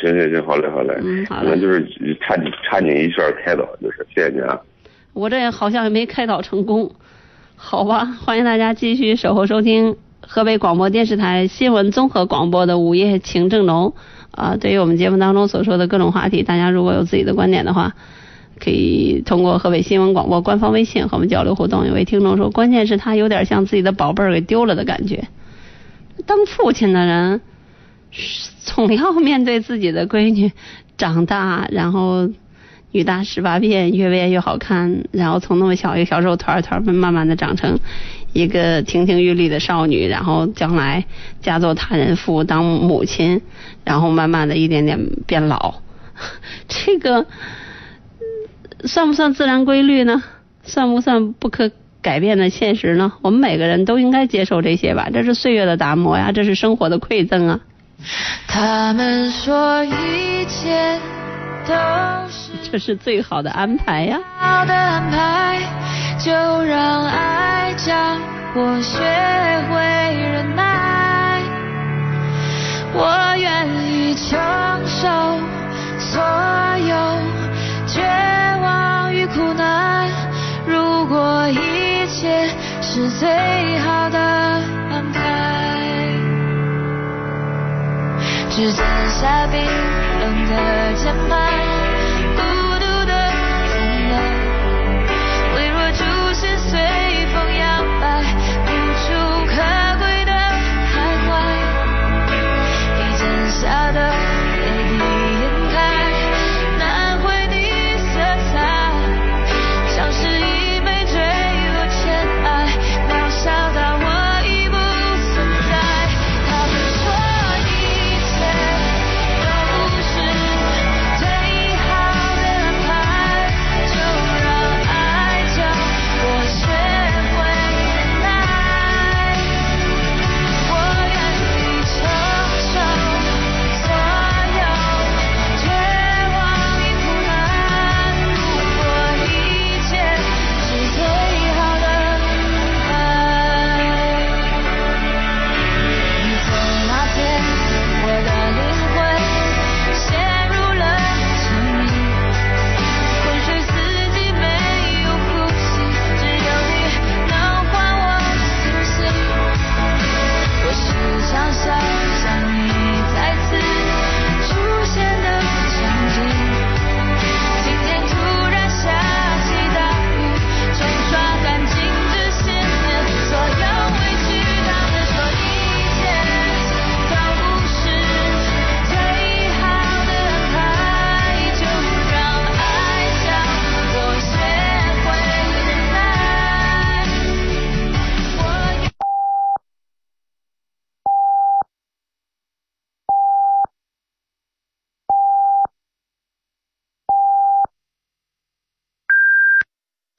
[0.00, 0.98] 行行行，好嘞好嘞。
[1.02, 1.80] 嗯好嘞可能就是
[2.20, 4.58] 差你差你一圈开导，就是谢谢你啊。
[5.12, 6.92] 我这好像也没开导成功，
[7.56, 8.06] 好吧？
[8.24, 13.94] 欢迎大家继续守候收听河北广播电视台新闻综合广播的午夜情正浓。
[14.30, 17.94] 啊，对于我们节目当中所说的各种话题，大家如果有自己的观点的话，
[18.60, 21.84] 可以通过河北新闻广播官方微信和我们交流互动。
[21.84, 25.24] 有位听众说，关键是他有点像自己的宝贝儿给丢了的感觉。
[26.26, 27.40] 当父亲的人，
[28.64, 30.52] 总要面对自己的闺女
[30.96, 32.28] 长大，然后
[32.92, 37.78] 女大十八变，越变越好看，然后从那么小一个小肉团儿团儿慢慢的长成
[38.32, 41.04] 一个亭亭玉立的少女，然后将来
[41.40, 43.40] 嫁作他人妇当母亲，
[43.84, 45.80] 然后慢慢的一点点变老，
[46.68, 47.26] 这个
[48.84, 50.22] 算不算自然规律呢？
[50.62, 51.70] 算不算不可
[52.02, 53.12] 改变的现实呢？
[53.22, 57.60] 我们每个人都应该接受这些吧，这是岁月的打磨呀，这是生活的馈赠啊。
[58.46, 60.98] 他们说一切
[61.66, 61.74] 都
[62.28, 64.18] 是 这是最好的安排呀。
[64.38, 65.60] 好的安排，
[66.18, 66.30] 就
[66.62, 67.94] 让爱教
[68.54, 68.98] 我学
[69.70, 69.78] 会
[70.32, 71.40] 忍耐。
[72.92, 74.38] 我愿意承
[74.86, 75.08] 受
[75.98, 76.20] 所
[76.78, 76.94] 有
[77.86, 78.02] 绝
[78.62, 80.08] 望与苦难，
[80.66, 82.48] 如果一切
[82.82, 85.20] 是最好的安排。
[88.60, 91.89] 指尖下冰冷的键盘，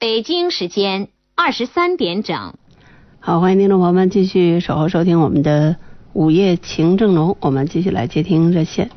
[0.02, 2.54] 北京时间二十三点整。
[3.20, 5.76] 好，欢迎听众朋友们继续守候收听我们的
[6.12, 8.90] 午夜情正浓，我们继续来接听热线。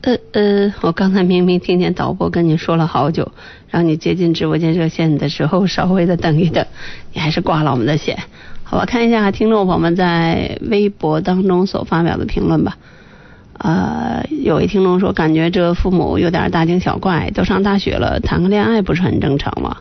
[0.00, 3.30] 呃呃，我刚才明明听见导播跟你说了好久，
[3.68, 6.66] 让你接进直播间热线的时候稍微的等一等，
[7.12, 8.18] 你还是挂了我们的线。
[8.62, 12.78] 好吧，看一下听众朋友们在微博当中所发表的评论吧。
[13.58, 19.76] 呃，有位听众说，感觉这父母有点大惊小怪，都上大学了，谈个恋爱不是很正常吗？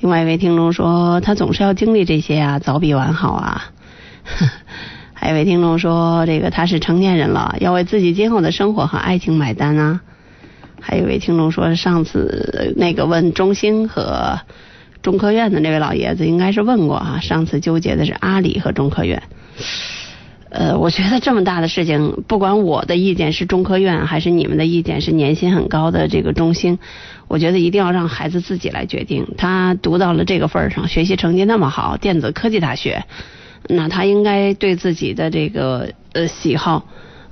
[0.00, 3.70] 另外一位听众说，他总是要经历这些啊，早比晚好啊。
[5.12, 10.00] 还有一位听众说，这个他是成年人了，要为自己今后的生活和爱情买单啊。
[10.80, 14.40] 还有一位听众说，上次那个问中兴和
[15.02, 19.22] 中科院的那位老爷子应该是问过啊，上次纠结的是阿里和中科院。
[20.50, 26.76] 呃，我觉得这么大的事情，不管我的意见是中科院，还是你们的意见是年薪很高的这个中兴，
[27.28, 29.28] 我觉得一定要让孩子自己来决定。
[29.38, 33.04] 他读到了这个份儿上，学习成绩那么好，电子科技大学，
[33.68, 36.84] 那他应该对自己的这个呃喜好，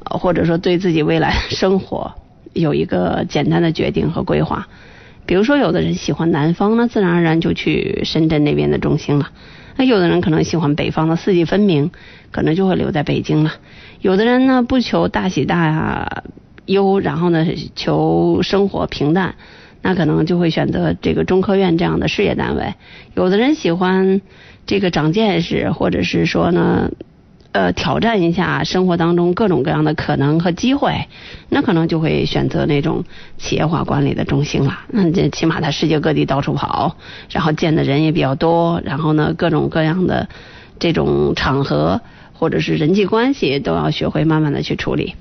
[0.04, 2.12] 或者说对自己未来生活
[2.52, 4.68] 有一个简单的决定和规划。
[5.26, 9.28] 比如说，有的人喜欢南方，那自然而然就去深圳那边的中兴了。
[9.78, 11.92] 那有的人可能喜欢北方的四季分明，
[12.32, 13.54] 可能就会留在北京了。
[14.00, 16.24] 有的人呢不求大喜大
[16.66, 19.36] 忧，然后呢求生活平淡，
[19.80, 22.74] 那可能就会选择这个中科院这样的事业单位。
[23.14, 24.20] 有的人喜欢
[24.66, 26.90] 这个长见识，或者是说呢。
[27.58, 31.08] 呃，挑战一下生活当中各种各样的可能和机会，
[31.48, 33.02] 那可能就会选择那种
[33.36, 34.78] 企业化管理的中心了。
[34.86, 36.94] 那这起码他世界各地到处跑，
[37.28, 40.28] 然后见的人也比较多，然后呢，各种各样的
[40.78, 42.00] 这种场合
[42.32, 45.16] 或者是人际关系都要学会慢慢的去处理。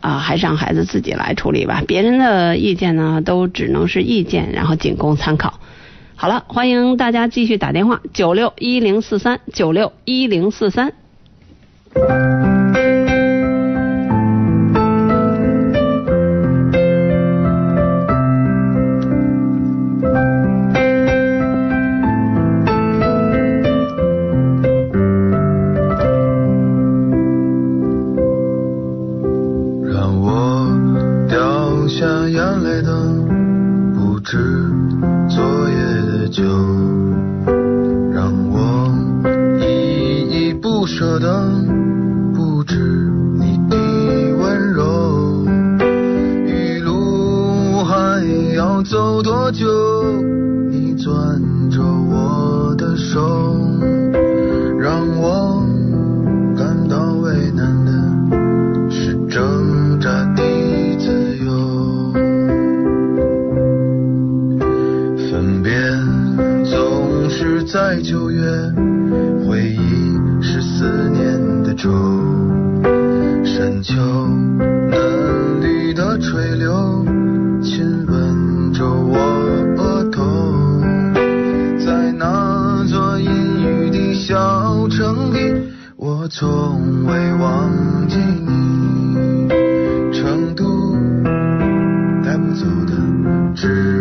[0.00, 1.82] 啊，还是让孩子自己来处理吧。
[1.86, 5.60] 别人的意见呢，都只能是意见，然后仅供参考。
[6.16, 10.94] 好了，欢迎大家继续打电话，九六一零四三九六一零四三。
[11.92, 12.49] thank you
[86.22, 89.48] 我从未忘记你。
[90.12, 90.92] 成都
[92.22, 92.92] 带不走的
[93.54, 93.99] 只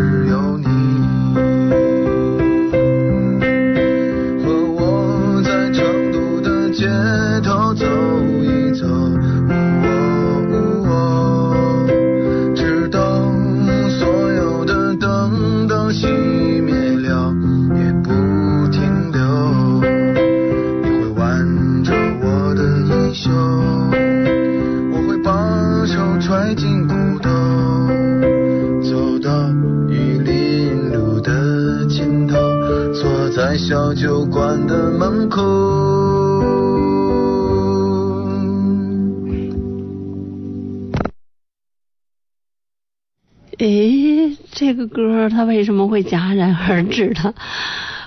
[46.03, 47.33] 戛然而止的？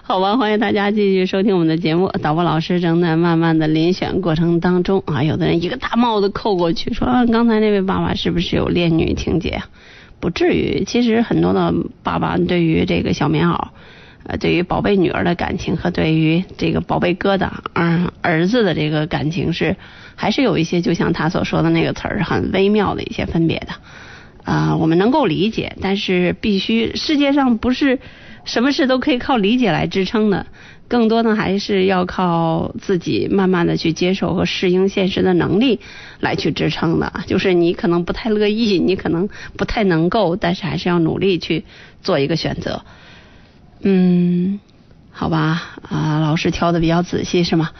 [0.05, 2.09] 好吧，欢迎大家继续收听我们的节目。
[2.20, 9.62] 导播老师正在慢慢的遴选过程当中啊，有的人一个大帽子扣过去，说，刚才那位爸爸是不是有恋女情节？
[10.20, 11.72] 不至于，其实很多的
[12.03, 13.68] 爸爸对于这个小棉袄，
[14.24, 19.76] 呃，对于宝贝女儿的感情和对于这个宝贝疙瘩，嗯，儿子的这个感情是
[20.14, 23.68] 还是有一些，就像他所说的那个词儿，很微妙的一些分别的。
[24.45, 28.01] 啊、我们能够理解，但是必须世界上不是
[28.45, 30.47] 什么事都可以靠理解来支撑的，
[30.88, 35.78] 更多的还是要靠自己慢慢的去接受和适应现实的能力
[36.18, 37.12] 来去支撑的。
[37.28, 41.64] 就是你可能不太乐意，你可能不太能够，但是还是要努力去
[42.03, 42.82] 做一个选择。
[43.82, 44.59] 嗯，
[45.12, 47.70] 好吧，啊、老师挑的比较仔细是吗？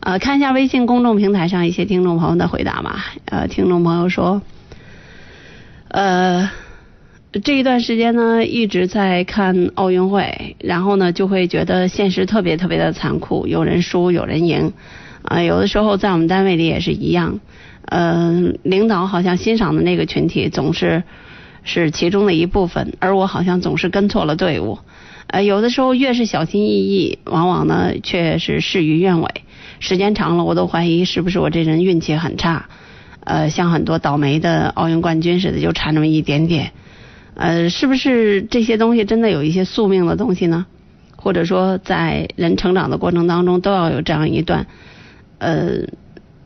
[0.00, 3.06] 呃，看一下微信公众平台上一些听众朋友的回答吧。
[3.24, 4.42] 呃，听众朋友说。
[5.92, 6.50] 呃，
[7.42, 14.72] 这一段时间呢，一直在看奥运会，然后呢，就会觉得现实特别特别的残酷，有人输，有人赢，
[15.20, 17.40] 啊、有的时候在我们单位里也是一样，
[17.84, 21.02] 呃，领导好像欣赏的那个群体总是
[21.62, 24.78] 是其中的一部分，而我好像总是跟错了队伍，
[25.26, 29.28] 呃，有的时候越是小心翼翼，往往呢却是事与愿违，
[29.78, 32.70] 时间长了，我都怀疑是不是我这人运气很差。
[33.24, 36.72] 呃，像很多倒霉的奥运冠军似的，就差那么一点点。
[37.34, 40.66] 呃，是不是这些东西真的有一些宿命的东西呢？
[41.16, 44.66] 或者说，在人成长的过程当中，都要有这样一段
[45.38, 45.86] 呃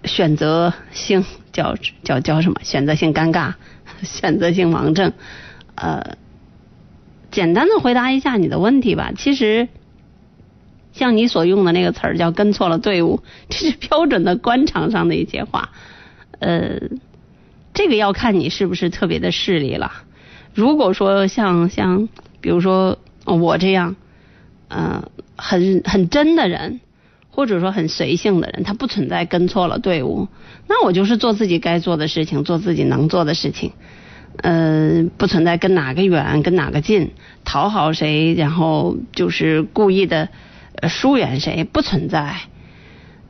[0.05, 2.61] 选择性叫叫叫什么？
[2.63, 3.55] 选择性尴尬，
[4.03, 5.13] 选择性盲症。
[5.77, 6.17] 呃，
[7.31, 9.13] 简单的回答一下你的问题吧。
[9.17, 9.69] 其实，
[10.93, 15.71] 像你所用的那个词儿叫“跟错了队伍”，这是标准的官场上的一些话。
[16.39, 16.79] 呃，
[17.75, 19.93] 这个要看你是不是特别的势利了。
[20.55, 22.09] 如果说像像
[22.41, 23.97] 比如说我这样，
[24.69, 26.81] 呃，很很真的人，
[27.31, 30.29] 或者说很随性的人，他不存在跟错了队伍。
[30.67, 33.73] 那我就是做自己该做的事情，做自己能做的事情，
[34.39, 37.13] 呃，不存在跟哪个远跟哪个近，
[37.45, 40.29] 讨好谁，然后就是故意的
[40.89, 42.37] 疏远谁，不存在。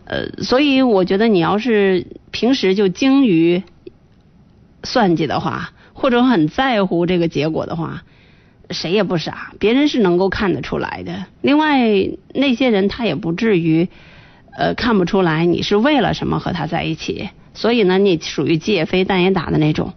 [0.07, 3.63] 呃，所以我觉得你要是平时就精于
[4.85, 8.05] 算计的话，或者很在乎这个结果的话，
[8.71, 11.27] 谁也不傻，别人是能够看得出来的。
[11.41, 13.89] 另外，那些人他也不至于
[14.57, 17.31] 呃看不出来你是为了什么和他在一起。
[17.53, 19.95] 所以呢，你属于鸡也飞蛋也打的那种。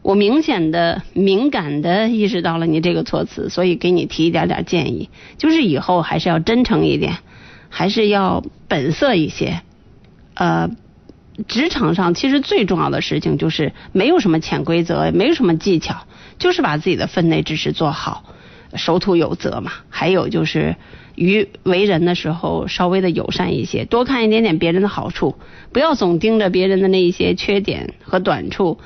[0.00, 7.18] 我明显的、敏感的意识到了你这个措辞，所以给你提一点点建议，就是以后还是要真诚一点。
[7.76, 9.62] 还是要本色一些，
[10.34, 10.70] 呃，
[11.48, 16.06] 职场上其实最重要的事情就是没有什么潜规则，没有什么技巧，
[16.38, 18.22] 就是把自己的分内之事做好，
[18.76, 19.72] 守土有责嘛。
[19.90, 20.76] 还有就是
[21.16, 25.34] 于为人的时候稍微的友善一些，多看一点点别人的好处，
[25.72, 28.78] 不要总盯着别人的那一些缺点和短处。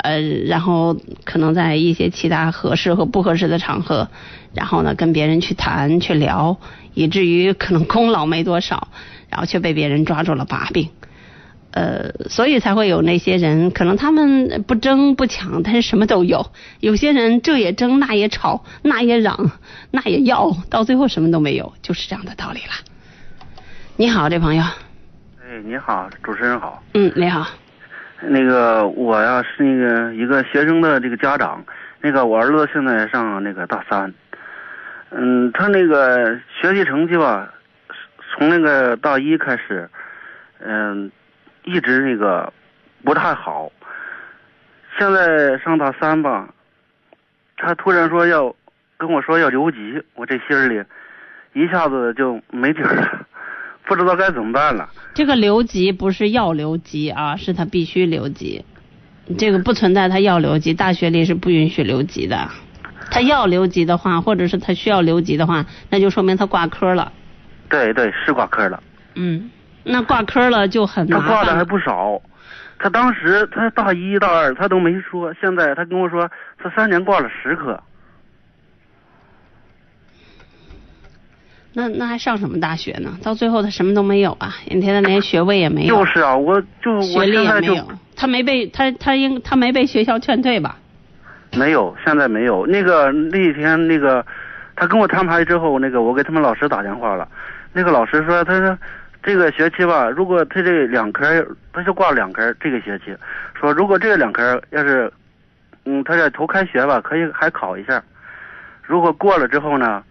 [0.00, 4.08] 呃，然后可能在一些其他合适和不合适的场合，
[4.54, 6.56] 然后呢跟别人去谈去聊，
[6.98, 8.88] 以至于可能功劳没多少，
[9.30, 10.88] 然后却被别人抓住了把柄，
[11.70, 16.50] 呃，所以才会有那些人，可能他们不争不抢，但是什么都有。
[16.80, 19.52] 有些人这也争那也吵那也嚷
[19.92, 22.72] 那也要，到最后什么都没有，就是这样的道理了。
[23.94, 24.64] 你好，这朋友。
[25.40, 26.82] 哎，你好，主持人好。
[26.94, 27.46] 嗯，你好。
[28.22, 31.64] 那个我呀是那个一个学生的这个家长，
[32.00, 34.12] 那个我儿子现在上那个大三，
[35.10, 37.52] 嗯，他那个学习成绩吧，
[38.30, 39.88] 从那个大一开始，
[40.60, 41.10] 嗯，
[41.64, 42.52] 一直那个
[43.04, 43.72] 不太好，
[44.98, 46.48] 现在上大三吧，
[47.56, 48.54] 他突然说要
[48.96, 50.82] 跟我说要留级，我这心里
[51.54, 53.26] 一下子就没底了。
[53.88, 54.86] 不知道该怎么办了。
[55.14, 58.62] 这个留级不是要留级啊，是他必须留级。
[59.38, 62.50] 这个不存在他要留级，大学里是不允许留级的。
[63.10, 67.12] 他要留级的话，或者是他需要留级的话，那就说明他挂科了。
[67.68, 68.82] 对对，是挂科了。
[69.14, 69.50] 嗯，
[69.84, 72.20] 那挂科了就很他挂的还不少。
[72.78, 76.30] 他当时他大一、大二他都没说，现在他跟我说
[76.62, 77.82] 他三年挂了十科。
[81.72, 83.18] 那那还上什么大学呢？
[83.22, 84.54] 到最后他什么都没有啊！
[84.68, 85.96] 人天他连学位也没有。
[85.96, 87.88] 就是啊，我就学历也没有。
[88.16, 90.78] 他没被他他应他没被学校劝退吧？
[91.52, 92.66] 没有，现在没有。
[92.66, 94.24] 那个那天那个
[94.76, 97.28] 他跟我摊牌之后，那个我给他们老师打电话了。
[97.72, 98.78] 那个老师说，他说
[99.22, 101.24] 这个学期吧，如果他这两科
[101.72, 103.16] 他就挂两科，这个学期
[103.54, 105.12] 说如果这两科要是
[105.84, 108.02] 嗯，他这头开学吧，可以还考一下。
[108.82, 110.02] 如果过了之后呢？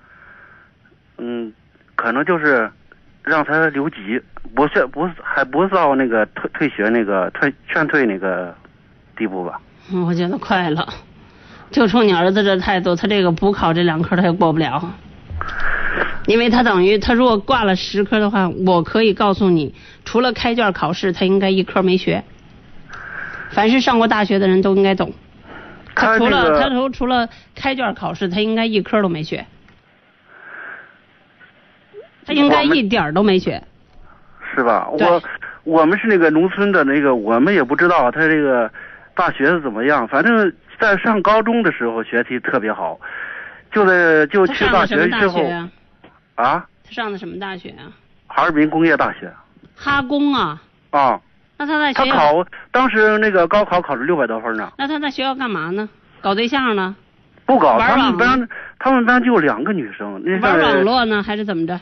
[1.20, 1.52] 嗯，
[1.96, 2.70] 可能就是
[3.24, 4.22] 让他留级，
[4.56, 8.54] 不是不还不到那个退退学那个退劝退那个
[9.16, 9.60] 地步吧？
[10.06, 10.88] 我觉得快了，
[11.72, 14.94] 就冲你儿子这态度，他这个补考这两科他也过不了，
[16.26, 22.24] 因为他等于他如果挂了十科的话，我可以告诉你，除了开卷考试，他应该一科没学。
[23.52, 25.14] 凡是上过大学的人都应该懂，
[25.96, 29.46] 他除了他除除了开卷考试，他应该一科都没学。
[32.26, 33.64] 他应该一点都没学，
[34.54, 34.90] 是吧？
[34.90, 35.24] 我
[35.64, 38.70] 我们是那个农村的那个，我们也不知道他这个
[39.16, 40.06] 大学怎么样。
[40.10, 43.00] 反正，在上高中的时候学习特别好，
[43.72, 45.44] 就在就去大学之后
[46.36, 46.66] 啊。
[46.86, 47.92] 他上的什么大学啊？
[48.28, 49.32] 哈尔滨工业大学。
[49.76, 50.62] 哈工啊。
[50.92, 51.20] 啊。
[51.58, 52.12] 那他在学校？
[52.12, 54.72] 他考当时那个高考考了六百多分呢。
[54.78, 55.90] 那他在学校干嘛呢？
[56.22, 56.96] 搞对象呢？
[57.46, 60.22] 不搞，他们班他们班就两个女生。
[60.42, 61.80] 玩网络呢，还是怎么着？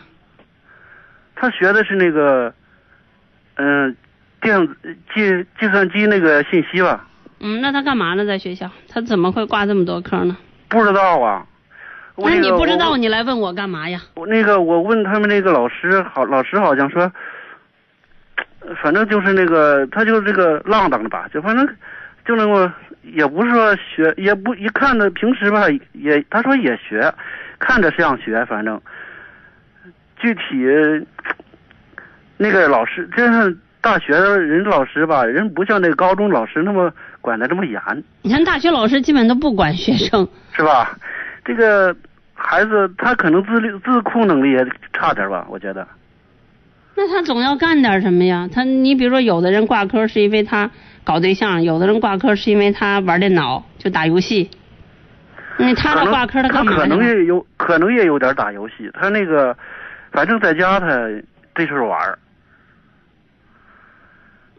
[1.35, 2.53] 他学的是那个，
[3.55, 3.95] 嗯，
[4.41, 4.77] 电子
[5.13, 7.05] 计计算机那个信息吧。
[7.39, 8.25] 嗯，那他干嘛呢？
[8.25, 10.37] 在学校，他怎么会挂这么多科呢？
[10.69, 11.45] 不知道啊。
[12.17, 14.01] 那你不知道，你来问我干嘛呀？
[14.15, 17.11] 我那个，我问他们那个老师，好，老师好像说，
[18.81, 21.67] 反正就是那个，他就是这个浪荡的吧，就反正
[22.25, 22.73] 就那么，
[23.03, 27.13] 也不是说学，也不一看着平时吧，也他说也学，
[27.59, 28.81] 看着像学，反正。
[30.17, 30.65] 具体
[32.37, 36.91] 那个老师，真是大学的人老师吧，人不像那个高中老师那么
[37.25, 37.81] 管的这么严。
[38.21, 40.95] 你看大学老师基本都不管学生，是吧？
[41.43, 41.95] 这个
[42.35, 45.87] 孩子他可能自律自控能力也差点吧，我觉得。
[46.95, 48.47] 那他总要干点什么呀？
[48.53, 50.69] 他你比如说，有的人挂科是因为他
[51.03, 54.51] 搞对象，有的人挂科是因为他玩电脑就打游戏。
[55.57, 59.57] 那他那挂科他干嘛可能也有可能也有点打游戏，他那个。
[60.11, 60.87] 反正在家他
[61.53, 62.17] 这事玩儿。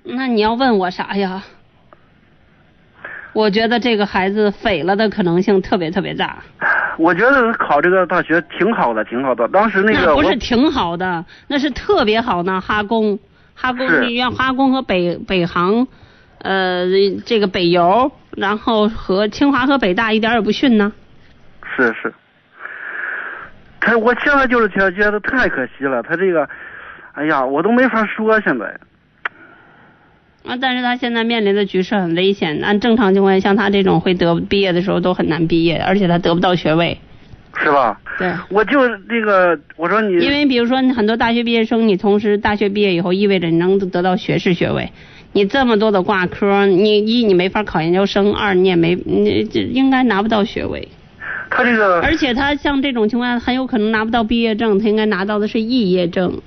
[0.04, 1.42] 那你要问我啥呀？
[3.36, 6.38] 我觉得这个孩子匪了的可能性特别特别大。
[6.96, 9.46] 我觉得考这个大学挺好的，挺好的。
[9.48, 12.58] 当时那个不是挺好的，那是特别好呢。
[12.58, 13.18] 哈工，
[13.54, 15.86] 哈工是医院，哈工和北北航，
[16.38, 16.86] 呃，
[17.26, 20.90] 这个北邮，然后和清华和北大一点也不逊呢。
[21.76, 22.14] 是是，
[23.82, 26.48] 他我现在就是觉觉得太可惜了，他这个，
[27.12, 28.74] 哎呀，我都没法说现在。
[30.46, 32.60] 啊，但是他现在面临的局势很危险。
[32.62, 36.98] 按正常情况下，像他这种会得毕业的时候都很难毕业，而且他得不到学位。
[37.58, 37.98] 是吧？
[38.18, 44.92] 对，我就那个，我说你，因为比如说很多大学毕业生，你同时大学毕业以后，意味着你能得到学士学位。
[45.32, 50.88] 你这么多的挂科，你一你没法考研究生，二你也没你这应该拿不到学位。
[51.48, 56.40] 他这个，而且他像这种情况下，很有可能拿不到毕业证，他应该拿到的是肄业证。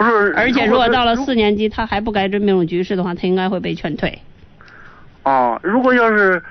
[0.00, 4.18] 不是，而且如果到了四年级，他还不改正这种局势的话，他应该会被劝退。
[5.22, 6.42] 啊，如果要是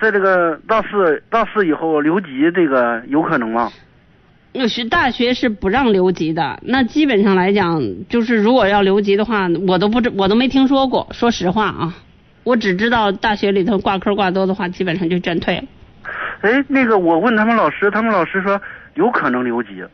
[0.00, 3.70] 在这个大四大四以后留级，这个有可能吗？
[4.90, 11.06] 大学是不让留级的，那基本上来讲，就是如果要留级的话，我都不知我都没听说过。
[11.12, 11.94] 说实话啊，
[12.42, 15.64] 我只知道大学里头挂科挂多的话，基本上就劝退了。
[16.40, 18.60] 哎，那个我问他们老师，他们老师说
[18.94, 19.84] 有可能留级。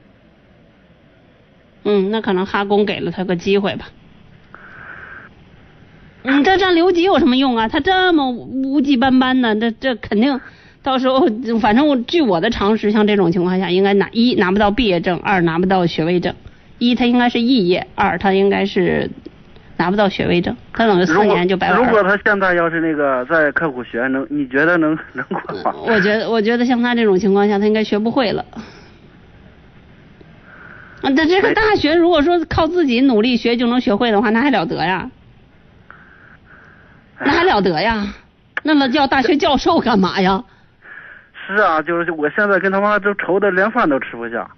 [1.85, 3.87] 嗯，那可能哈工给了他个机会吧。
[6.23, 7.67] 你，这这留级有什么用啊？
[7.67, 10.41] 他这么污迹斑斑的，这这肯定
[10.83, 11.27] 到时候，
[11.61, 16.35] 反正我据我的常识，像这种情况下，应该拿一拿不到毕业证，二拿不到学位证。
[16.79, 19.11] 一他应该是肄业，二他应该是
[19.77, 22.03] 拿不到学位证，他等于四年就白玩如果。
[22.03, 25.75] 他现在要是那个在刻苦学，能你觉得能能过吗？
[25.87, 28.45] 我觉得，我觉得像他这种情况下，他应该学不会了。
[31.03, 35.11] 啊，那这个大学如果说靠自己努力学就能学会的话，那还了得呀？
[37.19, 38.07] 那还了得呀？
[38.63, 40.43] 那么叫大学教授干嘛呀？
[41.47, 44.49] 是啊，就是我现在跟他妈都愁的连饭都吃不下。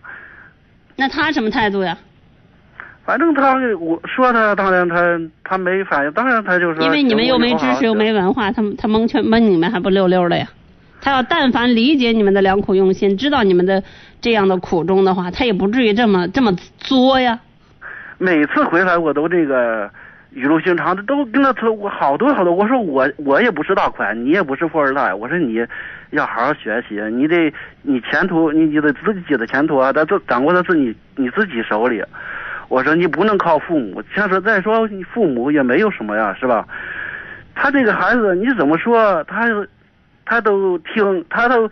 [0.96, 1.96] 那他什么态度呀？
[3.06, 4.96] 反正他我说他，当然他
[5.42, 6.80] 他没反应，当然他就是。
[6.82, 10.46] 因为你们又没知识又没文化，他他蒙圈蒙你们还不溜溜的呀？
[11.04, 13.82] 他要但凡理解你们的良苦用心，知道你们的
[14.22, 17.38] 这样的苦衷的话，他也不至于这么这么作呀。
[18.16, 19.90] 每次回来我都这个
[20.30, 22.54] 语录心长的，都跟他说我好多好多。
[22.54, 25.12] 我说我我也不是大款，你也不是富二代。
[25.12, 25.62] 我说你
[26.08, 27.52] 要好好学习，你得
[27.82, 32.02] 你前途你你得自己的前途啊，在这掌握在自己你自己手里。
[32.68, 36.66] 我说你不能靠父母，像说再说你父母也没有什么呀，是吧？
[37.54, 39.46] 他这个孩子你怎么说，他
[40.24, 41.70] 他都听，他都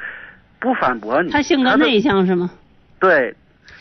[0.60, 1.30] 不反驳你。
[1.30, 2.50] 他性格内向是吗？
[3.00, 3.34] 对，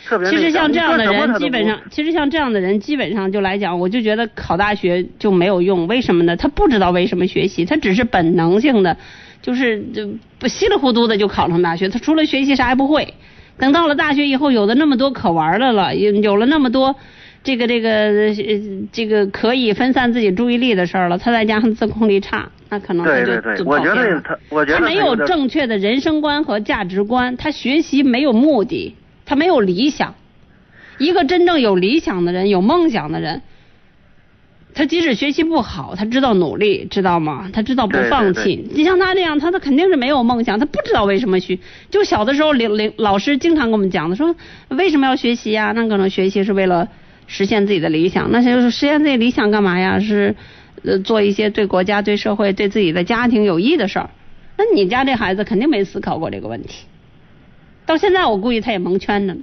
[0.08, 5.88] 特别其实像这样的人，基本上，其实像这样的人，基本上就来讲，我就觉得考大学就没有用。
[5.88, 6.36] 为什么呢？
[6.36, 8.98] 他不知道为什么学习，他只是本能性的，
[9.42, 10.10] 就是就
[10.40, 11.88] 不稀里糊涂的就考上大学。
[11.88, 13.14] 他除了学习啥也不会。
[13.58, 16.96] 等到了大学以后，有的那么多可玩的了，有有了那么多
[17.44, 18.36] 这个这个呃
[18.92, 30.14] 这个可以分散自己注意力的事儿了，他再加上自控力差，那可能他就对对对就，我觉跑偏了得他，我觉得他没有正确的人生观和价值观，他学习没有目的，他没有理想。
[31.00, 33.42] 一个真正有理想的人、有梦想的人，
[34.76, 37.50] 他即使学习不好，他知道努力，知道吗？
[37.52, 38.64] 他知道不对对放弃。
[38.72, 41.58] 你像他这样，他他肯定是没有梦想，他不知道为什么学。
[41.90, 44.36] 就小的时候，领领老师经常跟我们讲的，说
[44.70, 45.72] 为什么要学习呀？
[45.76, 46.88] 那可能学习是为了
[47.32, 48.30] 实现自己的理想。
[48.30, 50.02] 那就是实现自己理想干嘛呀？
[50.02, 50.36] 是
[50.84, 54.10] 呃做一些对国家、对社会、对自己的家庭有益的事儿。
[54.58, 56.86] 那你家这孩子肯定没思考过这个问题，
[57.86, 59.38] 到现在我估计他也蒙圈呢。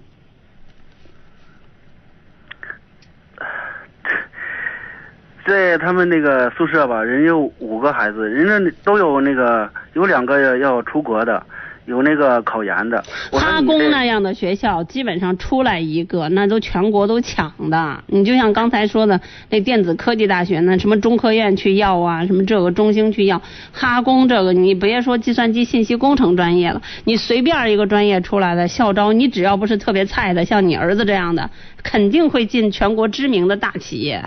[5.47, 11.47] 在他们那个宿舍吧，人有五个孩子，人家都有那个有两个要要出国的，
[11.89, 13.03] 有那个考研的。
[13.33, 18.05] 哈工那样的学校，基本上出来一个，那都全国都抢的。
[18.09, 19.19] 你就像刚才说的，
[19.49, 23.41] 那电子科技大学呢，什么中科院去要啊，什么这个中兴去要，
[23.73, 31.49] 哈工这个你别说计算机信息工程专业了，你随便一个专业出来的校招，你只要不是特别菜的，像你儿子这样的，
[31.83, 34.23] 肯定会进全国知名的大企业。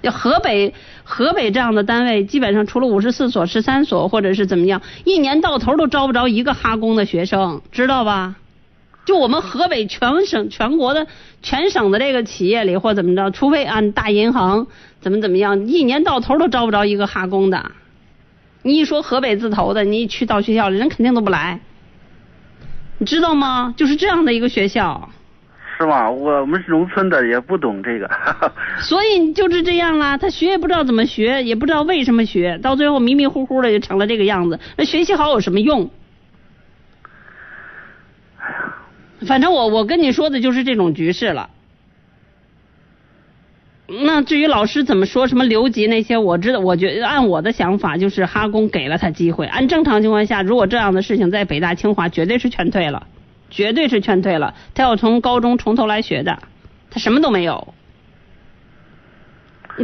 [0.00, 0.74] 要河北
[1.04, 8.36] 河北这样的单位，基本上除了五十四所、十三所或者是怎么样，一年到头都招不着一个哈工的学生，知道吧？
[9.04, 11.06] 就我们河北全省全国的
[11.42, 14.66] 全省的这个企业里或怎么着，除非按大银行
[15.00, 17.70] 怎么怎么样，一年到头都招不着一个哈工的。
[18.62, 21.60] 你一说河北字头的，你一去到学校里，人肯定都不来，
[22.98, 23.72] 你知道吗？
[23.76, 25.08] 就是这样的一个学校。
[25.78, 26.10] 是吧？
[26.10, 28.10] 我们是农村的，也不懂这个。
[28.82, 34.58] 所以就是这样啦，他学也不知道怎么学，也不知道为什么学，到最后迷迷糊糊的就成了这个样子。
[34.76, 35.88] 那学习好有什么用？
[39.26, 41.50] 反正我我跟你说的就是这种局势了。
[43.86, 49.46] 那至于老师怎么说什么留级那些，我知道，我觉得按我的想法就是哈工给了他机会。
[49.46, 53.06] 按正常情况下，如果这样的事情在北大清华，绝对是劝退了，
[53.50, 54.54] 绝对是劝退了。
[54.74, 56.38] 他要从高中从头来学的，
[56.90, 57.74] 他什么都没有。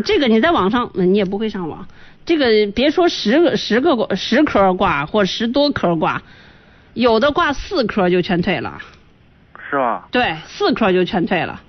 [0.04, 1.86] 这个你在网上，你也不会上网。
[2.26, 6.22] 这个别说十个十个挂十科挂或十多科挂，
[6.94, 8.78] 有的挂四科就劝退了。
[9.70, 10.08] 是吧？
[10.10, 11.60] 对，四科就劝退了。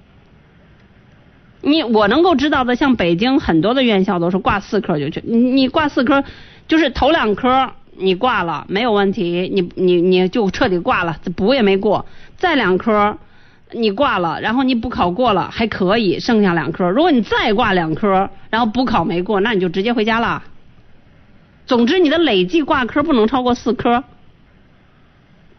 [1.62, 6.24] 你我能够知道的，像北京很多的院校都是挂四科就劝，你你挂四科，
[6.68, 12.06] 就是头两科你挂了没有问题，你你你就彻底挂了，补也没过，
[12.38, 13.18] 再两科
[13.72, 20.44] 你挂了，然后你补考过了还可以，剩下两科，如果你再挂两科，然后补考没过，那你就直接回家了。
[21.66, 24.04] 总之你的累计挂科不能超过四科。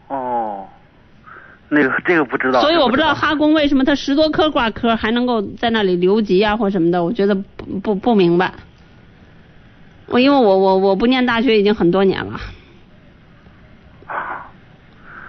[0.07, 0.65] 哦。
[1.69, 8.53] 那个这个不知道，所以我不知道哈工为什么他十多科挂科还能够在那里留级啊或什么的，我觉得不不不明白。
[10.07, 12.39] 我因为我我我不念大学已经很多年了。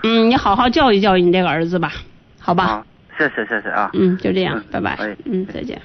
[0.04, 1.92] 嗯，你好好教育教育你这个儿子吧，
[2.40, 2.64] 好吧？
[2.64, 2.86] 啊，
[3.18, 3.90] 谢谢谢谢啊。
[3.94, 4.92] 嗯，就这样，拜拜。
[4.92, 5.82] 哎，嗯，再见。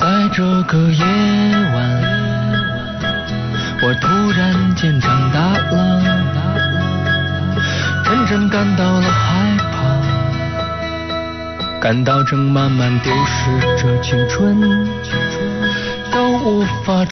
[0.00, 0.90] 在这个
[4.84, 5.56] 渐长大了，
[8.04, 9.80] 真正感到了害怕，
[11.80, 13.50] 感到正慢慢丢失
[13.82, 14.60] 着青春，
[16.12, 16.94] 都无法。